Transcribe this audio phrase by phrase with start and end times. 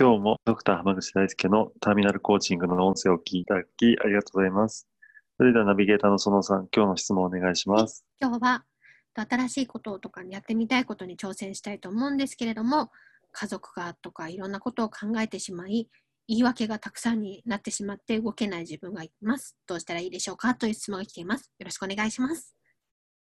[0.00, 4.88] 今日もドクター浜口大輔のターミナルコーチングの音声を聞いていただきありがとうございます
[5.36, 8.64] それではナビゲーターの園さん今日の質問をお願いします今日は
[9.14, 12.90] 新しいこととかやってみたいことに挑戦したいと思うんですけれども
[13.32, 15.86] 家族がとかいろんなことを考えてしまい
[16.28, 19.56] 言い訳がたくさんになってしまって動けない自分がいます。
[19.66, 21.50] どうしたらいいでしょうかという質問が来ています。
[21.58, 22.56] よろしくお願いします。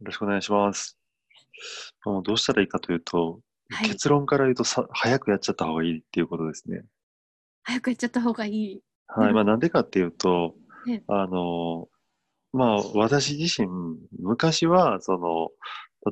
[0.00, 0.98] よろしくお願いします。
[2.06, 6.84] もうどうしたらいいかというと、はい、結論から言うとさ早くやっちゃった方がいいっていうことですね。
[7.62, 8.80] 早くやっちゃった方がいい。
[9.08, 9.32] はい。
[9.32, 10.54] まあなんでかっていうと、
[10.86, 11.88] ね、あの、
[12.52, 13.68] まあ私自身、
[14.20, 15.50] 昔は、その、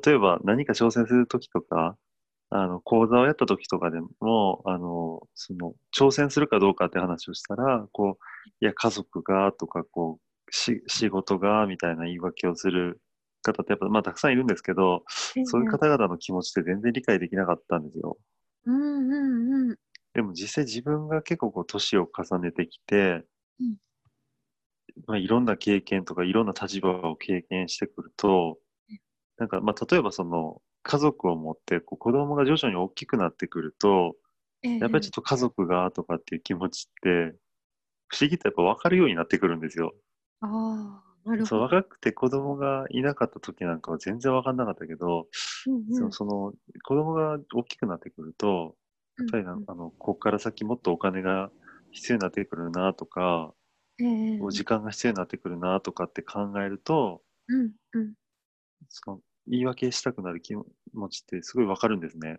[0.00, 1.96] 例えば何か挑戦するときとか、
[2.50, 13.00] あの、講座をやった時とかでも、あの、その、挑戦するかどうかって話をしたら、こう、いや、家族がとか、こう、し仕事がみたいな言い訳をする
[13.44, 15.04] 方ってやっぱ、まあ、たくさんいるんですけど、
[15.46, 18.18] そういう方々の気持ちって全然理解できなかったんですよ。
[18.66, 19.76] うんうんうん。
[20.14, 23.24] でも実際自分が結構こう、年を重ねてきて、
[23.60, 23.76] うん、
[25.06, 28.58] まあ、いろんな経験とか、いろんな立場を経験してくると、
[29.38, 34.16] なんか、まあ、例えばその、家族を持ってこう子供が徐々に大きくなってくると、
[34.62, 37.34] やっぱりちょっと家族がとかっていう気持ちって
[38.08, 39.94] 不思議とやっぱ分かるようになってくるんですよ。
[40.40, 41.46] あなるほど。
[41.46, 45.28] そう若くて子供がいなかった時なんかは全然分かんなかったけど、
[45.66, 48.76] うんうん、そその子供が大きくなってくると
[49.18, 49.52] やっぱり、うん。
[49.52, 51.50] うん、あのここから先もっとお金が
[51.90, 53.52] 必要になってくるなとか、
[54.00, 58.14] えー、時間が必要になってくるなとかって考えると、うんうん、
[58.88, 60.64] その言い訳したくなる気持
[61.10, 62.38] ちってすごいわかるんですね。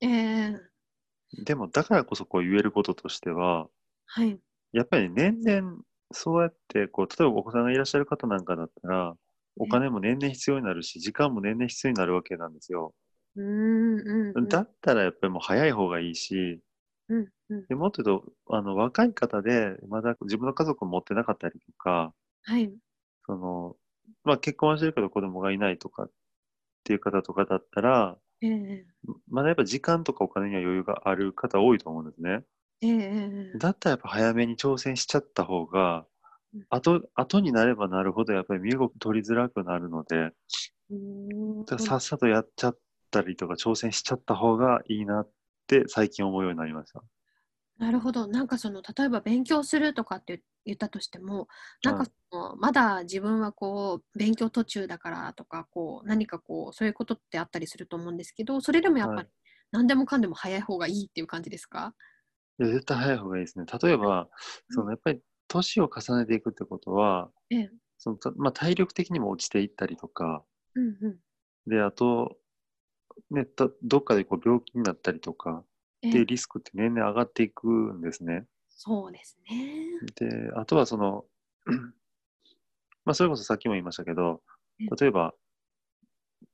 [0.00, 0.58] えー、
[1.44, 3.68] でも、だからこそこう言えることとしては、
[4.06, 4.38] はい、
[4.72, 5.78] やっぱり年々、
[6.14, 9.14] そうやってこう、例えばお子さんがいらっしゃる方なんかだったら、
[9.56, 12.94] お金も年々必要になるし、時間も年々必要になるわけなんですよ。
[13.36, 16.60] うんうんうん、だったらやっぱりもう早い方がいいし、
[17.08, 22.14] うんうん、でもっと言うとあの若い方でまだ自分の家族を持ってなかったりとか、
[22.44, 22.72] はい、
[23.26, 23.76] その
[24.22, 26.10] まあ、結婚はしてるけど子供がいないとかっ
[26.84, 28.86] ていう方とかだったら、ええ、
[29.30, 32.42] まだやっぱ時間とかお金には余裕がある方多いと思うんですね。
[32.86, 36.06] ええ、だったらやっぱ早めに挑戦しちゃった方が、
[36.70, 40.32] 後後になればなるほどやっぱり身動き取りづらくなるので、
[41.78, 42.78] さっさとやっちゃっ
[43.10, 45.30] たりとか挑戦しちゃった方がいいなっ
[45.66, 47.04] て最近思うようになりました。
[47.78, 48.26] なるほど。
[48.28, 51.48] なんかその例えば勉強するとかって言ったとしても、
[51.82, 59.28] なんかその、まだ自分はこう勉強途中だからとか、こう何かこうそういうことってあったりすると思うんですけど、それでもやっぱり
[59.72, 61.94] 何でもかんでも早い方がいいっていう感じですか？
[62.58, 63.64] いや、絶対早い方がいいですね。
[63.82, 64.28] 例えば、
[64.68, 67.70] そのやっぱり年を重ねていくってことは、ええ。
[67.98, 70.44] そのまあ、体力的にも落ちていったりとか、
[70.74, 71.20] うんうん。
[71.66, 72.36] で、あと、
[73.30, 75.64] ね、たどっかでこう病気になったりとかっ
[76.10, 78.46] ていうリスクって年々上がっていくんですね。
[78.68, 80.00] そうですね。
[80.16, 81.24] で、あとはその、
[83.04, 84.42] まあ、それこそさっきも言いましたけど、
[84.98, 85.34] 例えば、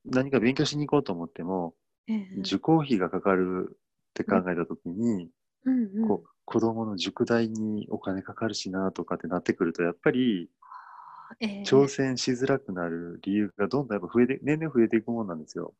[0.04, 1.74] 何か勉強しに行こうと思っても、
[2.36, 3.76] 受講費がかかるっ
[4.14, 5.30] て考えたときに、
[5.64, 10.50] うんうん、こう子供の塾代にお金かかるしなとかってなってくると、やっぱり、
[11.64, 15.74] 挑戦しづらくなる理由がどんどんやっぱ増えて、年々増えていくもんなんですよ。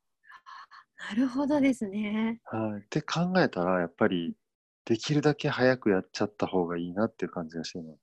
[0.97, 2.41] なるほどですね。
[2.45, 2.81] はい。
[2.83, 4.37] って考えたら、やっぱり、
[4.85, 8.01] できるだけ早くやっちゃった方がいいなっていう感じがしてます。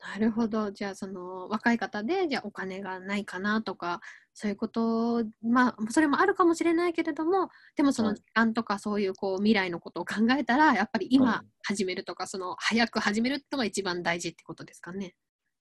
[0.00, 0.70] なるほど。
[0.70, 4.00] じゃあ、その若い方で、じゃあお金がないかなとか、
[4.34, 15.14] そういうこと、まあ、それもあるかもしれないけれども、でもその時間とかそういうこう未来のことを考えたら、やっぱり今始めるとか、その早く始めるのが一番大事ってことですかね。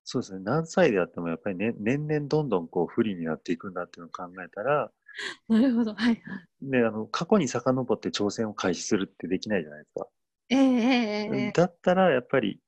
[0.03, 0.41] そうですね。
[0.43, 4.91] 何歳であってもやっぱり、ね、年々どんどんこう不利になっていくんだっていうのを考えたら、
[5.47, 5.93] なるほど。
[5.93, 6.21] はい、
[6.61, 10.07] で、あの、過去に遡って挑戦を開始するってできないじゃないですか。
[10.49, 12.59] ええええだったら、やっぱり、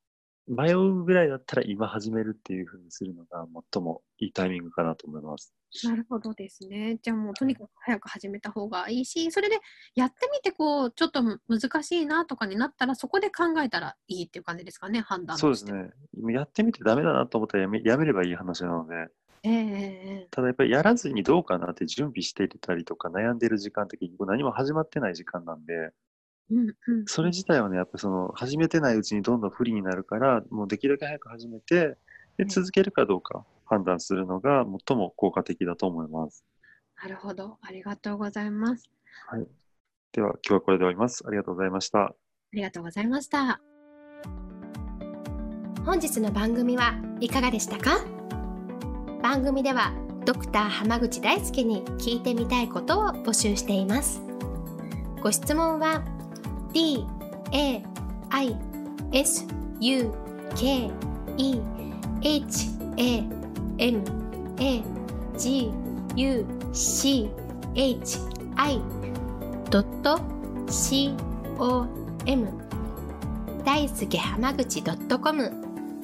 [0.48, 5.54] 迷うぐらいだったら今始めるっていうふうにするのが最もいいタイミングかなと思います。
[5.84, 6.98] なるほどですね。
[7.02, 9.58] じゃあもうとにかく早く始めた方がいいし、それで
[9.96, 15.90] やってみてこう、ちょっと難しいなとかになったら、そこで考えたらいいっていう感じですかね、判断そうですね。
[16.32, 19.08] やってみてダメだなと思ったらやめやめればいい話なので。
[19.48, 25.92] えー、ただやっぱりやらずにどうかなって準備していたりとか悩んでる時間って結局何も始まってない時間なんで、
[26.52, 31.98] うんうん、それ自体はね、やっぱその始めてないうちにどんどん不利になるから、もうできるだけ早く始めて、
[32.38, 36.46] で続けるかどうか判断するのが最も効果的だと思います。
[37.02, 37.58] なるほど。
[37.62, 38.90] ありがとうございます。
[39.28, 39.48] はい。
[40.12, 41.24] では、今日はこれで終わります。
[41.28, 42.00] ありがとうございました。
[42.00, 42.16] あ
[42.54, 43.60] りがとうございました。
[45.86, 48.06] 本日の番組はいかがでしたか？
[49.22, 49.94] 番組では
[50.26, 54.22] ドクター濱口大輔に聞いてみたいことを募集しています。
[55.22, 56.04] ご質問は
[56.76, 57.08] d
[57.54, 57.82] a
[58.32, 58.58] i
[59.14, 59.48] s
[59.80, 60.12] u
[60.58, 60.92] k
[61.38, 61.62] e
[62.22, 62.68] h
[62.98, 63.24] a
[63.78, 64.04] m
[64.60, 64.84] a
[65.38, 65.72] g
[66.18, 67.30] u c
[67.74, 68.20] h
[68.58, 68.82] i
[70.68, 71.16] c
[71.58, 71.88] o
[72.26, 72.48] m
[73.64, 75.52] 大輔浜口 .com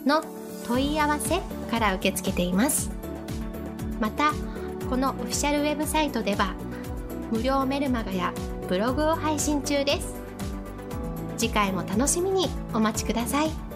[0.05, 0.23] の
[0.65, 2.91] 問い合わせから受け付けています。
[3.99, 4.31] また
[4.89, 6.55] このオフィシャルウェブサイトでは
[7.29, 8.33] 無料メルマガや
[8.69, 10.20] ブログを配信中です。
[11.41, 13.70] 次回も楽しみにお待ちください。